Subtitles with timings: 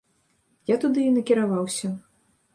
[0.73, 1.93] Я туды і накіраваўся.